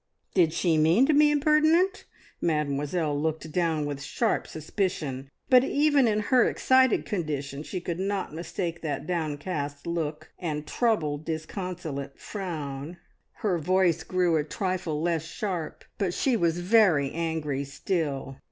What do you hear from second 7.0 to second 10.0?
condition she could not mistake that downcast